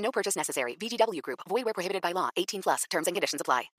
No 0.00 0.10
purchase 0.10 0.36
necessary. 0.36 0.76
VGW 0.76 1.22
Group. 1.22 1.40
Void 1.48 1.64
where 1.64 1.74
prohibited 1.74 2.02
by 2.02 2.12
law. 2.12 2.28
18 2.36 2.62
plus. 2.62 2.84
Terms 2.90 3.06
and 3.06 3.14
conditions 3.14 3.40
apply. 3.40 3.70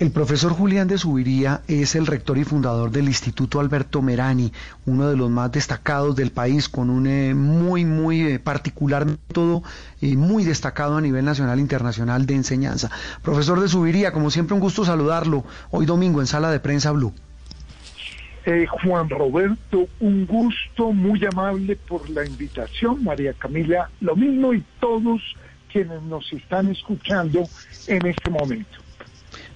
El 0.00 0.10
profesor 0.10 0.52
Julián 0.52 0.88
de 0.88 0.98
Subiría 0.98 1.62
es 1.68 1.94
el 1.94 2.08
rector 2.08 2.36
y 2.36 2.42
fundador 2.42 2.90
del 2.90 3.06
Instituto 3.06 3.60
Alberto 3.60 4.02
Merani, 4.02 4.52
uno 4.86 5.08
de 5.08 5.16
los 5.16 5.30
más 5.30 5.52
destacados 5.52 6.16
del 6.16 6.32
país, 6.32 6.68
con 6.68 6.90
un 6.90 7.06
eh, 7.06 7.32
muy, 7.32 7.84
muy 7.84 8.22
eh, 8.22 8.38
particular 8.40 9.06
método 9.06 9.62
y 10.00 10.16
muy 10.16 10.42
destacado 10.42 10.96
a 10.96 11.00
nivel 11.00 11.24
nacional 11.24 11.58
e 11.58 11.62
internacional 11.62 12.26
de 12.26 12.34
enseñanza. 12.34 12.90
Profesor 13.22 13.60
de 13.60 13.68
Subiría, 13.68 14.10
como 14.12 14.32
siempre, 14.32 14.54
un 14.54 14.60
gusto 14.60 14.84
saludarlo 14.84 15.44
hoy 15.70 15.86
domingo 15.86 16.20
en 16.20 16.26
Sala 16.26 16.50
de 16.50 16.58
Prensa 16.58 16.90
Blue. 16.90 17.14
Eh, 18.46 18.66
Juan 18.66 19.08
Roberto, 19.08 19.88
un 20.00 20.26
gusto 20.26 20.92
muy 20.92 21.24
amable 21.24 21.76
por 21.76 22.10
la 22.10 22.26
invitación. 22.26 23.02
María 23.02 23.32
Camila, 23.32 23.88
lo 24.00 24.14
mismo 24.16 24.52
y 24.52 24.62
todos 24.80 25.22
quienes 25.72 26.02
nos 26.02 26.30
están 26.32 26.70
escuchando 26.70 27.44
en 27.86 28.06
este 28.06 28.28
momento. 28.30 28.78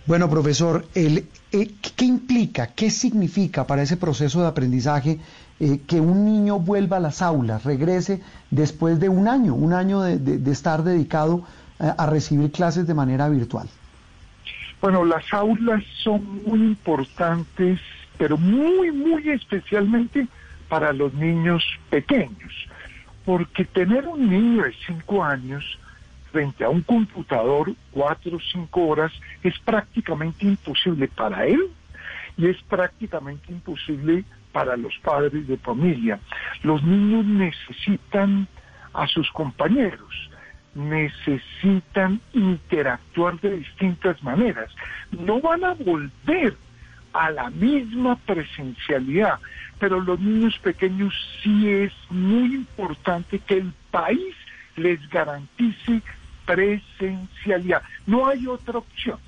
Bueno, 0.06 0.30
profesor, 0.30 0.86
el, 0.94 1.26
eh, 1.52 1.70
¿qué 1.96 2.04
implica, 2.06 2.68
qué 2.68 2.88
significa 2.90 3.66
para 3.66 3.82
ese 3.82 3.98
proceso 3.98 4.40
de 4.40 4.46
aprendizaje 4.48 5.18
eh, 5.60 5.80
que 5.86 6.00
un 6.00 6.24
niño 6.24 6.58
vuelva 6.58 6.96
a 6.96 7.00
las 7.00 7.20
aulas, 7.20 7.64
regrese 7.64 8.22
después 8.50 8.98
de 9.00 9.10
un 9.10 9.28
año, 9.28 9.54
un 9.54 9.74
año 9.74 10.00
de, 10.00 10.18
de- 10.18 10.38
de 10.38 10.50
estar 10.50 10.82
dedicado 10.82 11.44
eh, 11.78 11.92
a 11.96 12.06
recibir 12.06 12.50
clases 12.52 12.86
de 12.86 12.94
manera 12.94 13.28
virtual? 13.28 13.68
Bueno, 14.80 15.04
las 15.04 15.24
aulas 15.32 15.82
son 16.02 16.42
muy 16.46 16.60
importantes, 16.60 17.78
pero 18.18 18.36
muy, 18.36 18.90
muy 18.90 19.30
especialmente 19.30 20.26
para 20.68 20.92
los 20.92 21.14
niños 21.14 21.64
pequeños, 21.88 22.52
porque 23.24 23.64
tener 23.64 24.06
un 24.06 24.28
niño 24.28 24.64
de 24.64 24.74
cinco 24.86 25.24
años 25.24 25.78
frente 26.30 26.64
a 26.64 26.68
un 26.68 26.82
computador 26.82 27.72
cuatro 27.90 28.36
o 28.36 28.40
cinco 28.40 28.86
horas 28.86 29.12
es 29.42 29.58
prácticamente 29.60 30.44
imposible 30.44 31.08
para 31.08 31.46
él 31.46 31.70
y 32.36 32.46
es 32.48 32.62
prácticamente 32.64 33.50
imposible 33.50 34.24
para 34.52 34.76
los 34.76 34.96
padres 34.98 35.46
de 35.46 35.56
familia. 35.56 36.18
Los 36.62 36.82
niños 36.82 37.24
necesitan 37.24 38.46
a 38.92 39.06
sus 39.06 39.30
compañeros, 39.30 40.30
necesitan 40.74 42.20
interactuar 42.32 43.40
de 43.40 43.58
distintas 43.58 44.22
maneras. 44.22 44.70
No 45.10 45.40
van 45.40 45.64
a 45.64 45.74
volver 45.74 46.56
a 47.12 47.30
la 47.30 47.50
misma 47.50 48.16
presencialidad, 48.16 49.38
pero 49.78 50.00
los 50.00 50.18
niños 50.20 50.58
pequeños 50.58 51.14
sí 51.42 51.68
es 51.68 51.92
muy 52.10 52.54
importante 52.54 53.38
que 53.38 53.58
el 53.58 53.72
país 53.90 54.34
les 54.76 55.00
garantice 55.08 56.02
presencialidad. 56.46 57.82
No 58.06 58.26
hay 58.26 58.46
otra 58.46 58.78
opción. 58.78 59.18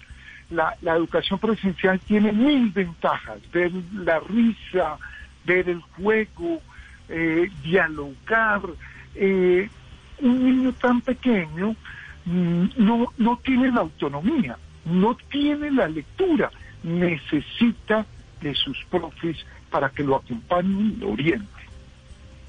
La, 0.51 0.75
la 0.83 0.97
educación 0.97 1.39
presencial 1.39 2.01
tiene 2.01 2.33
mil 2.33 2.71
ventajas, 2.71 3.39
ver 3.53 3.71
la 3.95 4.21
risa, 4.21 4.99
ver 5.45 5.69
el 5.69 5.81
juego, 5.81 6.61
eh, 7.09 7.51
dialogar. 7.63 8.63
eh, 9.15 9.69
un 10.23 10.45
niño 10.45 10.73
tan 10.75 11.01
pequeño 11.01 11.75
mm, 12.25 12.65
no, 12.77 13.13
no 13.19 13.39
tiene 13.39 13.71
la 13.73 13.81
autonomía, 13.81 14.59
no 14.85 15.17
tiene 15.31 15.71
la 15.71 15.89
lectura, 15.89 16.51
necesita 16.83 18.07
de 18.41 18.55
sus 18.55 18.77
profes 18.91 19.37
para 19.71 19.91
que 19.91 20.03
lo 20.03 20.17
acompañen 20.17 20.93
y 20.93 20.97
lo 20.97 21.11
orienten. 21.13 21.49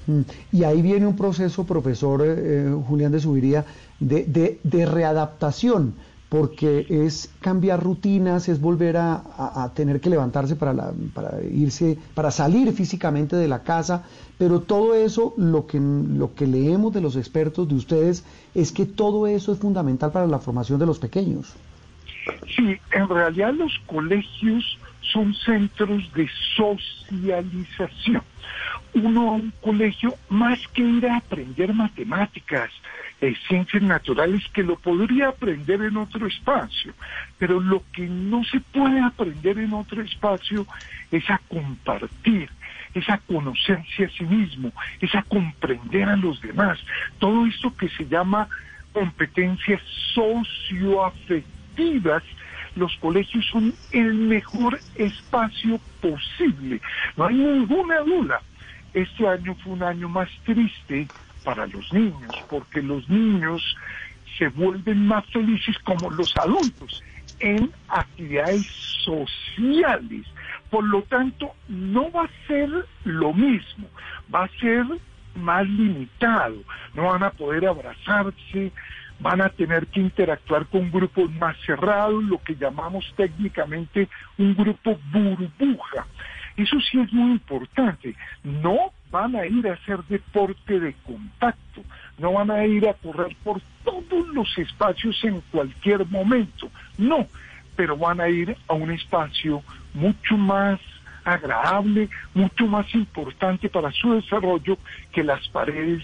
Mm, 0.06 0.20
Y 0.52 0.64
ahí 0.64 0.82
viene 0.82 1.06
un 1.06 1.16
proceso, 1.16 1.64
profesor 1.64 2.22
eh, 2.22 2.34
eh, 2.36 2.82
Julián 2.88 3.12
de 3.12 3.20
Subiría, 3.20 3.64
de, 4.00 4.24
de- 4.24 4.60
de 4.64 4.86
readaptación, 4.86 5.94
porque 6.28 6.86
es 6.88 7.30
cambiar 7.40 7.82
rutinas, 7.84 8.48
es 8.48 8.58
volver 8.60 8.96
a, 8.96 9.14
a- 9.16 9.64
a 9.64 9.74
tener 9.74 10.00
que 10.00 10.08
levantarse 10.10 10.56
para, 10.56 10.72
la- 10.72 10.92
para 11.14 11.42
irse, 11.44 11.98
para 12.14 12.30
salir 12.30 12.72
físicamente 12.72 13.36
de 13.36 13.46
la 13.48 13.62
casa, 13.62 14.02
pero 14.38 14.60
todo 14.62 14.94
eso, 14.94 15.34
lo 15.36 15.66
que, 15.66 15.78
lo 15.78 16.34
que 16.34 16.46
leemos 16.46 16.92
de 16.94 17.00
los 17.02 17.16
expertos, 17.16 17.68
de 17.68 17.74
ustedes, 17.74 18.24
es 18.54 18.72
que 18.72 18.86
todo 18.86 19.26
eso 19.26 19.52
es 19.52 19.58
fundamental 19.58 20.10
para 20.10 20.26
la 20.26 20.38
formación 20.38 20.78
de 20.80 20.86
los 20.86 20.98
pequeños. 20.98 21.52
Sí, 22.56 22.78
en 22.92 23.08
realidad 23.08 23.54
los 23.54 23.78
colegios 23.86 24.78
son 25.00 25.34
centros 25.34 26.12
de 26.12 26.28
socialización. 26.56 28.22
Uno 28.94 29.30
a 29.30 29.32
un 29.32 29.52
colegio, 29.62 30.16
más 30.28 30.58
que 30.74 30.82
ir 30.82 31.06
a 31.06 31.16
aprender 31.16 31.72
matemáticas, 31.72 32.70
eh, 33.20 33.34
ciencias 33.48 33.82
naturales, 33.82 34.42
que 34.52 34.62
lo 34.62 34.76
podría 34.76 35.28
aprender 35.28 35.80
en 35.82 35.96
otro 35.96 36.26
espacio, 36.26 36.92
pero 37.38 37.60
lo 37.60 37.82
que 37.92 38.06
no 38.06 38.44
se 38.44 38.60
puede 38.60 39.00
aprender 39.00 39.58
en 39.58 39.72
otro 39.72 40.02
espacio 40.02 40.66
es 41.10 41.28
a 41.30 41.40
compartir, 41.48 42.50
es 42.94 43.08
a 43.08 43.18
conocerse 43.18 44.04
a 44.04 44.10
sí 44.10 44.24
mismo, 44.24 44.72
es 45.00 45.14
a 45.14 45.22
comprender 45.22 46.08
a 46.08 46.16
los 46.16 46.40
demás. 46.42 46.78
Todo 47.18 47.46
esto 47.46 47.74
que 47.76 47.88
se 47.88 48.06
llama 48.06 48.48
competencias 48.92 49.80
los 52.74 52.96
colegios 52.98 53.44
son 53.50 53.74
el 53.92 54.14
mejor 54.14 54.78
espacio 54.94 55.78
posible. 56.00 56.80
No 57.16 57.26
hay 57.26 57.36
ninguna 57.36 58.00
duda. 58.00 58.40
Este 58.94 59.26
año 59.26 59.54
fue 59.62 59.72
un 59.72 59.82
año 59.82 60.08
más 60.08 60.28
triste 60.44 61.08
para 61.44 61.66
los 61.66 61.92
niños, 61.92 62.34
porque 62.48 62.82
los 62.82 63.08
niños 63.08 63.76
se 64.38 64.48
vuelven 64.48 65.06
más 65.06 65.24
felices 65.26 65.76
como 65.80 66.10
los 66.10 66.34
adultos 66.36 67.02
en 67.40 67.70
actividades 67.88 68.66
sociales. 69.04 70.26
Por 70.70 70.84
lo 70.84 71.02
tanto, 71.02 71.52
no 71.68 72.10
va 72.10 72.24
a 72.24 72.46
ser 72.46 72.70
lo 73.04 73.32
mismo, 73.32 73.88
va 74.34 74.44
a 74.44 74.60
ser 74.60 74.84
más 75.34 75.66
limitado, 75.66 76.62
no 76.94 77.04
van 77.04 77.22
a 77.22 77.30
poder 77.30 77.66
abrazarse, 77.66 78.72
van 79.22 79.40
a 79.40 79.48
tener 79.48 79.86
que 79.86 80.00
interactuar 80.00 80.66
con 80.66 80.90
grupos 80.90 81.30
más 81.32 81.56
cerrados, 81.64 82.22
lo 82.24 82.42
que 82.42 82.56
llamamos 82.56 83.04
técnicamente 83.16 84.08
un 84.36 84.54
grupo 84.54 84.98
burbuja. 85.12 86.06
Eso 86.56 86.76
sí 86.80 87.00
es 87.00 87.12
muy 87.12 87.32
importante. 87.32 88.14
No 88.42 88.92
van 89.10 89.36
a 89.36 89.46
ir 89.46 89.68
a 89.68 89.74
hacer 89.74 90.02
deporte 90.04 90.80
de 90.80 90.94
contacto, 91.06 91.82
no 92.18 92.32
van 92.32 92.50
a 92.50 92.66
ir 92.66 92.88
a 92.88 92.94
correr 92.94 93.34
por 93.44 93.60
todos 93.84 94.28
los 94.28 94.58
espacios 94.58 95.22
en 95.22 95.40
cualquier 95.52 96.06
momento, 96.06 96.70
no, 96.98 97.26
pero 97.76 97.96
van 97.96 98.20
a 98.20 98.28
ir 98.28 98.56
a 98.68 98.74
un 98.74 98.90
espacio 98.90 99.62
mucho 99.94 100.36
más 100.36 100.80
agradable, 101.24 102.08
mucho 102.34 102.66
más 102.66 102.92
importante 102.94 103.68
para 103.68 103.92
su 103.92 104.14
desarrollo 104.14 104.78
que 105.12 105.22
las 105.22 105.46
paredes 105.48 106.02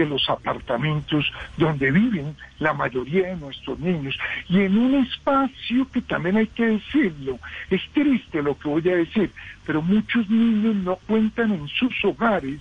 de 0.00 0.06
los 0.06 0.30
apartamentos 0.30 1.30
donde 1.58 1.90
viven 1.90 2.34
la 2.58 2.72
mayoría 2.72 3.28
de 3.28 3.36
nuestros 3.36 3.78
niños. 3.78 4.18
Y 4.48 4.60
en 4.60 4.78
un 4.78 4.94
espacio 4.94 5.86
que 5.92 6.00
también 6.00 6.38
hay 6.38 6.46
que 6.46 6.66
decirlo, 6.66 7.38
es 7.68 7.82
triste 7.92 8.42
lo 8.42 8.58
que 8.58 8.68
voy 8.68 8.88
a 8.88 8.96
decir, 8.96 9.30
pero 9.66 9.82
muchos 9.82 10.28
niños 10.30 10.74
no 10.76 10.96
cuentan 11.06 11.52
en 11.52 11.68
sus 11.68 11.92
hogares 12.02 12.60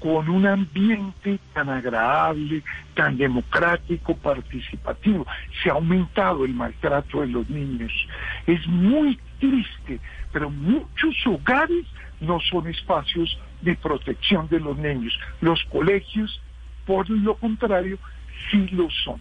con 0.00 0.28
un 0.28 0.44
ambiente 0.44 1.38
tan 1.54 1.68
agradable, 1.68 2.64
tan 2.94 3.16
democrático, 3.16 4.16
participativo. 4.16 5.24
Se 5.62 5.70
ha 5.70 5.74
aumentado 5.74 6.44
el 6.44 6.52
maltrato 6.52 7.20
de 7.20 7.28
los 7.28 7.48
niños. 7.48 7.92
Es 8.48 8.66
muy 8.66 9.16
triste, 9.38 10.00
pero 10.32 10.50
muchos 10.50 11.14
hogares 11.26 11.86
no 12.20 12.40
son 12.40 12.66
espacios 12.66 13.38
de 13.60 13.76
protección 13.76 14.48
de 14.48 14.58
los 14.58 14.76
niños. 14.76 15.16
Los 15.40 15.62
colegios, 15.66 16.41
por 16.84 17.08
lo 17.10 17.36
contrario, 17.36 17.98
sí 18.50 18.68
lo 18.68 18.88
son. 19.04 19.20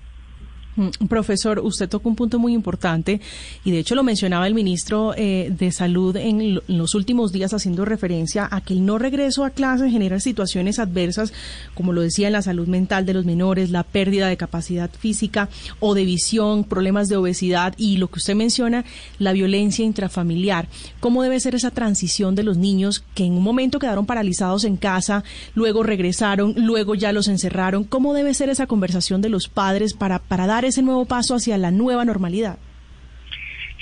Mm, 0.75 1.07
profesor, 1.07 1.59
usted 1.59 1.89
tocó 1.89 2.07
un 2.07 2.15
punto 2.15 2.39
muy 2.39 2.53
importante 2.53 3.19
y 3.65 3.71
de 3.71 3.79
hecho 3.79 3.94
lo 3.94 4.03
mencionaba 4.03 4.47
el 4.47 4.53
ministro 4.53 5.13
eh, 5.18 5.53
de 5.57 5.71
Salud 5.71 6.15
en, 6.15 6.62
los 6.68 6.95
últimos 6.95 7.33
días 7.33 7.53
haciendo 7.53 7.83
referencia 7.83 8.47
a 8.50 8.62
que 8.62 8.73
el 8.73 8.85
no 8.85 8.97
regreso 8.97 9.44
a 9.44 9.50
clase 9.50 9.89
genera 9.89 10.19
situaciones 10.19 10.79
adversas, 10.79 11.33
como 11.73 11.91
lo 11.91 12.01
decía 12.01 12.27
en 12.27 12.33
la 12.33 12.41
salud 12.41 12.68
mental 12.68 13.06
de 13.06 13.13
los 13.13 13.25
menores, 13.25 13.69
la 13.69 13.83
pérdida 13.83 14.29
de 14.29 14.38
capacidad 14.38 14.89
física 14.89 15.50
o 15.79 15.94
de 15.94 16.06
visión, 16.06 16.63
problemas 16.63 17.09
de 17.09 17.18
obesidad 17.18 17.73
y 17.77 17.97
lo 17.97 18.09
que 18.09 18.19
usted 18.19 18.35
menciona, 18.35 18.85
la 19.19 19.33
violencia 19.33 19.83
intrafamiliar. 19.83 20.69
¿Cómo 21.01 21.21
debe 21.21 21.39
ser 21.39 21.56
esa 21.56 21.71
transición 21.71 22.35
de 22.35 22.44
los 22.44 22.57
niños 22.57 23.03
que 23.13 23.25
en 23.25 23.33
un 23.33 23.44
momento 23.44 23.79
quedaron 23.79 24.06
paralizados 24.06 24.63
en 24.63 24.77
casa, 24.77 25.23
luego 25.53 25.83
regresaron, 25.83 26.53
luego 26.56 26.95
ya 26.95 27.12
los 27.12 27.27
encerraron? 27.27 27.83
¿Cómo 27.83 28.13
debe 28.13 28.33
ser 28.33 28.50
esa 28.50 28.68
conversación 28.68 29.21
de 29.21 29.29
los 29.29 29.50
padres 29.50 29.94
para, 29.94 30.19
para 30.19 30.47
dar 30.47 30.60
ese 30.65 30.81
nuevo 30.81 31.05
paso 31.05 31.35
hacia 31.35 31.57
la 31.57 31.71
nueva 31.71 32.05
normalidad? 32.05 32.57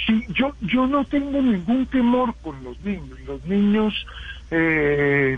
Sí, 0.05 0.25
yo, 0.29 0.55
yo 0.61 0.87
no 0.87 1.05
tengo 1.05 1.41
ningún 1.41 1.85
temor 1.87 2.33
con 2.41 2.63
los 2.63 2.79
niños. 2.81 3.19
Los 3.27 3.43
niños 3.45 3.93
eh, 4.49 5.37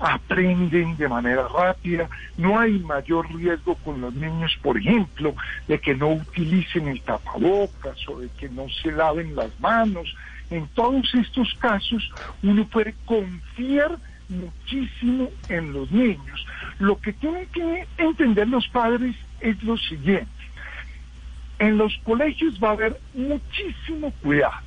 aprenden 0.00 0.96
de 0.96 1.08
manera 1.08 1.46
rápida. 1.48 2.08
No 2.36 2.58
hay 2.58 2.78
mayor 2.80 3.32
riesgo 3.34 3.74
con 3.76 4.00
los 4.00 4.14
niños, 4.14 4.52
por 4.62 4.78
ejemplo, 4.78 5.34
de 5.68 5.78
que 5.78 5.94
no 5.94 6.08
utilicen 6.08 6.88
el 6.88 7.00
tapabocas 7.02 7.96
o 8.08 8.20
de 8.20 8.28
que 8.30 8.48
no 8.48 8.66
se 8.82 8.92
laven 8.92 9.36
las 9.36 9.58
manos. 9.60 10.14
En 10.50 10.66
todos 10.68 11.14
estos 11.14 11.54
casos 11.54 12.10
uno 12.42 12.66
puede 12.66 12.94
confiar 13.06 13.96
muchísimo 14.28 15.28
en 15.48 15.72
los 15.72 15.90
niños. 15.90 16.46
Lo 16.78 16.98
que 17.00 17.12
tienen 17.12 17.46
que 17.46 17.86
entender 17.98 18.48
los 18.48 18.66
padres 18.68 19.14
es 19.40 19.62
lo 19.62 19.76
siguiente. 19.76 20.41
En 21.62 21.78
los 21.78 21.96
colegios 22.02 22.58
va 22.60 22.70
a 22.70 22.72
haber 22.72 23.00
muchísimo 23.14 24.12
cuidado, 24.20 24.62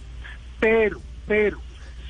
pero, 0.61 1.01
pero, 1.27 1.57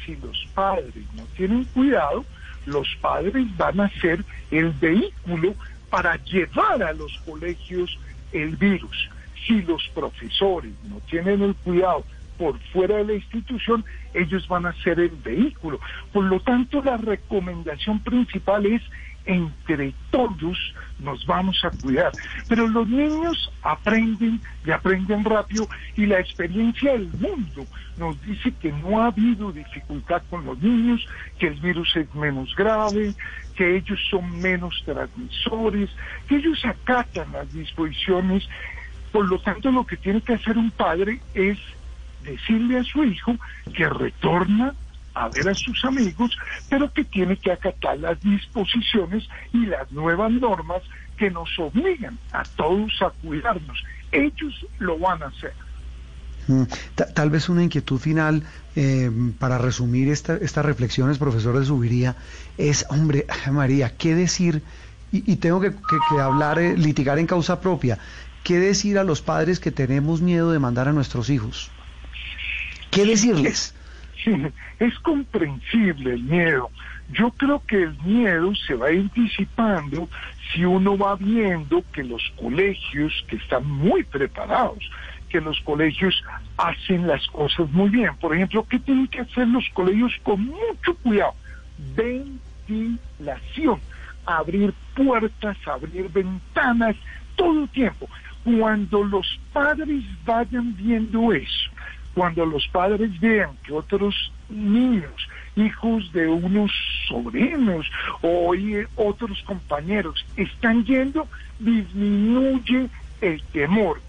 si 0.05 0.15
los 0.17 0.45
padres 0.53 1.03
no 1.15 1.23
tienen 1.35 1.63
cuidado, 1.63 2.23
los 2.67 2.87
padres 3.01 3.47
van 3.57 3.79
a 3.79 3.89
ser 3.99 4.23
el 4.51 4.69
vehículo 4.73 5.55
para 5.89 6.23
llevar 6.25 6.83
a 6.83 6.93
los 6.93 7.17
colegios 7.25 7.97
el 8.31 8.55
virus. 8.57 9.09
Si 9.47 9.63
los 9.63 9.81
profesores 9.95 10.73
no 10.83 10.99
tienen 11.09 11.41
el 11.41 11.55
cuidado 11.55 12.03
por 12.37 12.59
fuera 12.71 12.97
de 12.97 13.05
la 13.05 13.13
institución, 13.13 13.83
ellos 14.13 14.47
van 14.47 14.67
a 14.67 14.83
ser 14.83 14.99
el 14.99 15.15
vehículo. 15.23 15.79
Por 16.13 16.25
lo 16.25 16.39
tanto, 16.41 16.83
la 16.83 16.97
recomendación 16.97 18.01
principal 18.01 18.67
es 18.67 18.83
entre 19.25 19.93
todos 20.11 20.57
nos 20.99 21.25
vamos 21.25 21.63
a 21.63 21.71
cuidar. 21.71 22.11
Pero 22.47 22.67
los 22.67 22.87
niños 22.87 23.51
aprenden 23.61 24.39
y 24.65 24.71
aprenden 24.71 25.23
rápido 25.23 25.67
y 25.95 26.05
la 26.05 26.19
experiencia 26.19 26.93
del 26.93 27.09
mundo 27.19 27.65
nos 27.97 28.21
dice 28.23 28.53
que 28.61 28.71
no 28.71 29.01
ha 29.01 29.07
habido 29.07 29.51
dificultad 29.51 30.21
con 30.29 30.45
los 30.45 30.59
niños, 30.59 31.05
que 31.39 31.47
el 31.47 31.59
virus 31.59 31.95
es 31.95 32.13
menos 32.13 32.55
grave, 32.55 33.13
que 33.55 33.77
ellos 33.77 33.99
son 34.09 34.39
menos 34.41 34.83
transmisores, 34.85 35.89
que 36.27 36.35
ellos 36.37 36.63
acatan 36.65 37.31
las 37.31 37.51
disposiciones. 37.53 38.47
Por 39.11 39.27
lo 39.29 39.39
tanto, 39.39 39.71
lo 39.71 39.85
que 39.85 39.97
tiene 39.97 40.21
que 40.21 40.33
hacer 40.33 40.57
un 40.57 40.71
padre 40.71 41.21
es 41.33 41.57
decirle 42.23 42.79
a 42.79 42.83
su 42.83 43.03
hijo 43.03 43.35
que 43.73 43.87
retorna 43.87 44.73
a 45.15 45.29
ver 45.29 45.49
a 45.49 45.53
sus 45.53 45.83
amigos, 45.85 46.37
pero 46.69 46.91
que 46.91 47.05
tiene 47.05 47.37
que 47.37 47.51
acatar 47.51 47.97
las 47.99 48.19
disposiciones 48.21 49.27
y 49.53 49.65
las 49.65 49.91
nuevas 49.91 50.31
normas 50.31 50.83
que 51.17 51.31
nos 51.31 51.49
obligan 51.57 52.19
a 52.31 52.43
todos 52.43 52.91
a 53.01 53.09
cuidarnos. 53.21 53.83
Ellos 54.11 54.65
lo 54.79 54.99
van 54.99 55.23
a 55.23 55.27
hacer. 55.27 55.53
Mm, 56.47 56.63
tal 57.13 57.29
vez 57.29 57.49
una 57.49 57.63
inquietud 57.63 57.97
final 57.97 58.43
eh, 58.75 59.09
para 59.39 59.57
resumir 59.57 60.09
estas 60.09 60.65
reflexiones, 60.65 61.17
profesor 61.17 61.57
de 61.57 61.65
Subiría, 61.65 62.15
es, 62.57 62.85
hombre, 62.89 63.25
María, 63.51 63.95
¿qué 63.97 64.15
decir? 64.15 64.61
Y, 65.11 65.37
tengo 65.37 65.61
que, 65.61 65.71
hablar, 66.19 66.59
eh, 66.59 66.75
litigar 66.75 67.19
en 67.19 67.25
causa 67.25 67.61
propia. 67.61 67.99
¿Qué 68.43 68.59
decir 68.59 68.99
a 68.99 69.05
los 69.05 69.21
padres 69.21 69.61
que 69.61 69.71
tenemos 69.71 70.21
miedo 70.21 70.51
de 70.51 70.59
mandar 70.59 70.89
a 70.89 70.91
nuestros 70.91 71.29
hijos? 71.29 71.71
¿Qué 72.91 73.05
decirles? 73.05 73.74
Es 74.79 74.99
comprensible 74.99 76.13
el 76.13 76.23
miedo. 76.23 76.69
Yo 77.11 77.31
creo 77.31 77.61
que 77.65 77.83
el 77.83 77.97
miedo 78.03 78.53
se 78.55 78.73
va 78.73 78.87
a 78.87 78.91
ir 78.91 79.11
disipando 79.11 80.09
si 80.51 80.65
uno 80.65 80.97
va 80.97 81.15
viendo 81.15 81.83
que 81.91 82.03
los 82.03 82.33
colegios, 82.35 83.13
que 83.27 83.35
están 83.35 83.67
muy 83.69 84.03
preparados, 84.03 84.89
que 85.29 85.39
los 85.41 85.59
colegios 85.61 86.23
hacen 86.57 87.07
las 87.07 87.27
cosas 87.27 87.69
muy 87.71 87.89
bien. 87.89 88.15
Por 88.17 88.35
ejemplo, 88.35 88.65
¿qué 88.67 88.79
tienen 88.79 89.07
que 89.07 89.21
hacer 89.21 89.47
los 89.47 89.67
colegios 89.73 90.13
con 90.23 90.45
mucho 90.45 90.95
cuidado? 91.03 91.35
Ventilación, 91.95 93.79
abrir 94.25 94.73
puertas, 94.95 95.57
abrir 95.67 96.09
ventanas, 96.09 96.95
todo 97.35 97.63
el 97.63 97.69
tiempo. 97.69 98.07
Cuando 98.43 99.03
los 99.03 99.39
padres 99.51 100.03
vayan 100.23 100.75
viendo 100.75 101.33
eso, 101.33 101.69
cuando 102.15 102.45
los 102.45 102.65
padres 102.69 103.19
vean 103.19 103.51
que 103.63 103.73
otros 103.73 104.31
niños, 104.49 105.27
hijos 105.57 106.11
de 106.13 106.27
unos 106.27 106.71
sobrinos 107.07 107.85
o 108.21 108.55
otros 108.95 109.43
compañeros 109.43 110.25
están 110.37 110.85
yendo, 110.85 111.27
disminuye 111.59 112.89
el 113.19 113.43
temor. 113.51 113.99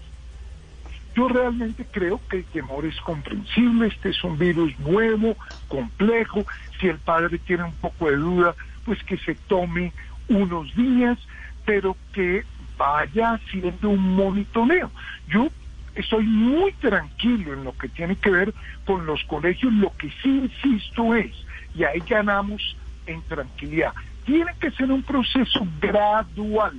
Yo 1.15 1.27
realmente 1.27 1.85
creo 1.91 2.21
que 2.29 2.37
el 2.37 2.45
temor 2.45 2.85
es 2.85 2.99
comprensible, 3.01 3.87
este 3.87 4.09
es 4.09 4.23
un 4.23 4.37
virus 4.37 4.77
nuevo, 4.79 5.35
complejo, 5.67 6.45
si 6.79 6.87
el 6.87 6.99
padre 6.99 7.39
tiene 7.39 7.65
un 7.65 7.73
poco 7.73 8.09
de 8.09 8.15
duda, 8.15 8.55
pues 8.85 9.03
que 9.03 9.17
se 9.17 9.35
tome 9.35 9.91
unos 10.29 10.73
días, 10.75 11.17
pero 11.65 11.97
que 12.13 12.45
vaya 12.77 13.33
haciendo 13.33 13.89
un 13.89 14.15
monitoreo. 14.15 14.91
Yo 15.27 15.49
estoy 15.97 16.25
muy 16.25 16.71
tranquilo 16.73 17.53
en 17.53 17.63
lo 17.63 17.77
que 17.77 17.89
tiene 17.89 18.15
que 18.15 18.29
ver 18.29 18.53
con 18.85 19.05
los 19.05 19.23
colegios. 19.25 19.73
Lo 19.73 19.91
que 19.97 20.09
sí 20.21 20.29
insisto 20.29 21.15
es, 21.15 21.31
y 21.75 21.83
ahí 21.83 22.01
ganamos 22.07 22.77
en 23.05 23.21
tranquilidad, 23.23 23.93
tiene 24.25 24.51
que 24.59 24.71
ser 24.71 24.91
un 24.91 25.03
proceso 25.03 25.67
gradual. 25.81 26.75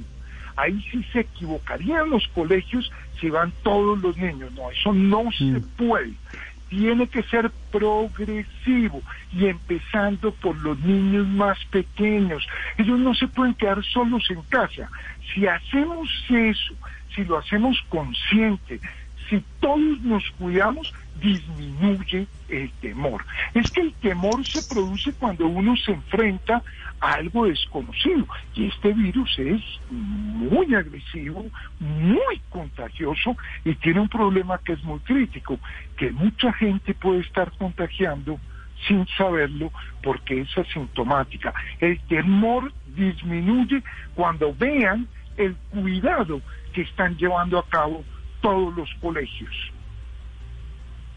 Ahí 0.57 0.85
sí 0.91 1.05
se 1.13 1.21
equivocarían 1.21 2.11
los 2.11 2.27
colegios 2.29 2.91
si 3.21 3.31
van 3.31 3.53
todos 3.63 3.99
los 4.01 4.17
niños. 4.17 4.53
No, 4.53 4.71
eso 4.71 4.93
no 4.93 5.31
se 5.33 5.45
mm. 5.45 5.63
puede. 5.77 6.13
Tiene 6.69 7.07
que 7.07 7.23
ser 7.23 7.51
progresivo 7.73 9.01
y 9.33 9.47
empezando 9.47 10.33
por 10.33 10.57
los 10.57 10.79
niños 10.81 11.27
más 11.29 11.59
pequeños. 11.67 12.47
Ellos 12.77 12.99
no 12.99 13.15
se 13.15 13.27
pueden 13.29 13.55
quedar 13.55 13.83
solos 13.85 14.29
en 14.31 14.43
casa. 14.43 14.91
Si 15.33 15.47
hacemos 15.47 16.09
eso, 16.29 16.75
si 17.15 17.25
lo 17.25 17.39
hacemos 17.39 17.81
consciente, 17.89 18.81
si 19.29 19.43
todos 19.61 20.01
nos 20.03 20.25
cuidamos, 20.39 20.93
disminuye 21.21 22.27
el 22.49 22.71
temor. 22.81 23.25
Es 23.55 23.71
que 23.71 23.81
el 23.83 23.93
temor 23.95 24.47
se 24.47 24.63
produce 24.73 25.13
cuando 25.13 25.47
uno 25.47 25.77
se 25.77 25.93
enfrenta 25.93 26.63
a 27.01 27.13
algo 27.15 27.47
desconocido 27.47 28.27
y 28.55 28.67
este 28.67 28.93
virus 28.93 29.39
es 29.39 29.63
muy 29.91 30.75
agresivo, 30.75 31.47
muy 31.79 32.41
contagioso 32.49 33.37
y 33.65 33.75
tiene 33.77 34.01
un 34.01 34.09
problema 34.09 34.59
que 34.59 34.73
es 34.73 34.83
muy 34.83 34.99
crítico, 35.01 35.59
que 35.97 36.11
mucha 36.11 36.53
gente 36.53 36.95
puede 36.95 37.21
estar 37.21 37.53
contagiando 37.53 38.39
sin 38.87 39.07
saberlo 39.17 39.73
porque 40.03 40.41
es 40.41 40.59
asintomática. 40.59 41.53
El 41.81 42.01
temor 42.09 42.73
disminuye 42.97 43.83
cuando 44.15 44.55
vean 44.55 45.07
el 45.37 45.55
cuidado 45.71 46.41
que 46.73 46.83
están 46.83 47.17
llevando 47.17 47.59
a 47.59 47.67
cabo 47.69 48.05
todos 48.41 48.75
los 48.77 48.89
colegios. 49.01 49.55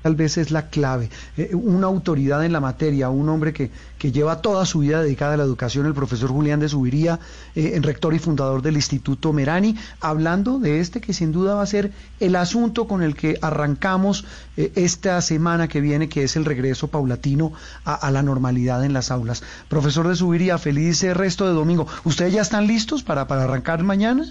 Tal 0.01 0.16
vez 0.16 0.38
es 0.38 0.50
la 0.50 0.70
clave. 0.70 1.10
Eh, 1.38 1.51
una 1.54 1.86
autoridad 1.86 2.44
en 2.44 2.51
la 2.51 2.60
materia, 2.60 3.10
un 3.10 3.30
hombre 3.30 3.54
que, 3.54 3.70
que, 4.00 4.12
lleva 4.12 4.42
toda 4.42 4.66
su 4.66 4.80
vida 4.80 5.04
dedicada 5.04 5.36
a 5.36 5.38
la 5.38 5.44
educación, 5.44 5.86
el 5.86 5.94
profesor 5.94 6.32
Julián 6.32 6.60
de 6.60 6.70
Subiría, 6.70 7.20
eh, 7.54 7.80
rector 7.84 8.13
y 8.16 8.20
fundador 8.20 8.63
del 8.63 8.75
Instituto 8.75 9.32
Merani, 9.32 9.75
hablando 10.00 10.58
de 10.58 10.80
este 10.80 11.01
que 11.01 11.13
sin 11.13 11.32
duda 11.32 11.54
va 11.54 11.62
a 11.62 11.68
ser 11.68 11.92
el 12.20 12.36
asunto 12.36 12.88
con 12.88 13.04
el 13.04 13.16
que 13.16 13.38
arrancamos 13.44 14.25
eh, 14.58 14.72
esta 14.75 15.22
semana 15.22 15.68
que 15.68 15.82
viene, 15.82 16.10
que 16.10 16.24
es 16.24 16.36
el 16.36 16.46
regreso 16.46 16.88
paulatino 16.88 17.54
a, 17.86 17.94
a, 17.94 18.10
la 18.10 18.24
normalidad 18.24 18.84
en 18.84 18.94
las 18.94 19.12
aulas. 19.12 19.44
Profesor 19.70 20.08
de 20.08 20.16
Subiría, 20.16 20.58
feliz 20.58 21.04
resto 21.13 21.48
de 21.48 21.54
domingo. 21.54 21.86
¿Ustedes 22.04 22.34
ya 22.34 22.42
están 22.42 22.66
listos 22.66 23.04
para, 23.04 23.28
para 23.28 23.44
arrancar 23.44 23.84
mañana? 23.84 24.25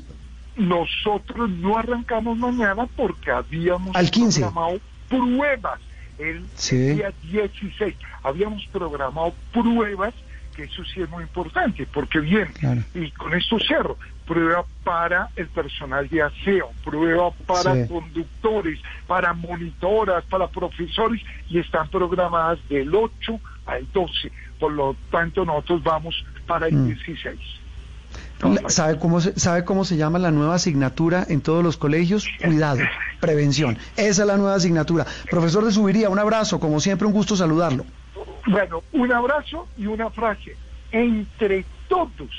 Nosotros 0.60 1.48
no 1.48 1.78
arrancamos 1.78 2.36
mañana 2.36 2.86
porque 2.94 3.30
habíamos 3.30 3.96
programado 4.40 4.80
pruebas 5.08 5.80
el 6.18 6.46
día 6.96 7.14
16. 7.22 7.96
Habíamos 8.22 8.66
programado 8.70 9.34
pruebas 9.52 10.14
que 10.54 10.64
eso 10.64 10.84
sí 10.84 11.00
es 11.00 11.08
muy 11.08 11.22
importante, 11.22 11.86
porque 11.94 12.18
bien, 12.20 12.52
Claro. 12.58 12.82
y 12.92 13.10
con 13.12 13.32
esto 13.32 13.58
cierro, 13.60 13.96
prueba 14.26 14.66
para 14.84 15.30
el 15.36 15.48
personal 15.48 16.08
de 16.08 16.22
aseo, 16.22 16.72
prueba 16.84 17.30
para 17.46 17.74
Sí. 17.74 17.88
conductores, 17.88 18.78
para 19.06 19.32
monitoras, 19.32 20.24
para 20.26 20.48
profesores, 20.48 21.22
y 21.48 21.58
están 21.60 21.88
programadas 21.88 22.58
del 22.68 22.92
8 22.94 23.40
al 23.64 23.88
12. 23.92 24.30
Por 24.58 24.72
lo 24.72 24.96
tanto, 25.10 25.44
nosotros 25.44 25.82
vamos 25.84 26.14
para 26.46 26.66
el 26.66 26.74
Mm. 26.74 26.86
16. 26.88 27.40
¿Sabe 28.68 28.98
cómo, 28.98 29.20
se, 29.20 29.38
¿Sabe 29.38 29.64
cómo 29.64 29.84
se 29.84 29.96
llama 29.96 30.18
la 30.18 30.30
nueva 30.30 30.54
asignatura 30.54 31.26
en 31.28 31.40
todos 31.40 31.62
los 31.62 31.76
colegios? 31.76 32.26
Cuidado, 32.42 32.80
prevención. 33.20 33.76
Esa 33.96 34.22
es 34.22 34.26
la 34.26 34.36
nueva 34.36 34.54
asignatura. 34.54 35.06
Profesor 35.30 35.64
de 35.64 35.72
Subiría, 35.72 36.08
un 36.08 36.18
abrazo, 36.18 36.58
como 36.58 36.80
siempre, 36.80 37.06
un 37.06 37.12
gusto 37.12 37.36
saludarlo. 37.36 37.84
Bueno, 38.46 38.82
un 38.92 39.12
abrazo 39.12 39.68
y 39.76 39.86
una 39.86 40.10
frase. 40.10 40.56
Entre 40.92 41.64
todos 41.88 42.30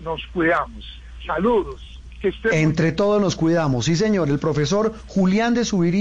nos 0.00 0.26
cuidamos. 0.28 0.84
Saludos. 1.26 1.86
Que 2.20 2.34
Entre 2.52 2.92
todos 2.92 3.20
nos 3.20 3.34
cuidamos. 3.34 3.86
Sí, 3.86 3.96
señor, 3.96 4.28
el 4.28 4.38
profesor 4.38 4.92
Julián 5.06 5.54
de 5.54 5.64
Subiría. 5.64 5.98